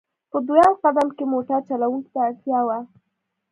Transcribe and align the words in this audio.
په 0.31 0.37
دویم 0.47 0.73
قدم 0.83 1.07
کې 1.17 1.23
موټر 1.33 1.59
چلوونکو 1.69 2.09
ته 2.13 2.19
اړتیا 2.27 2.59
وه. 2.67 2.79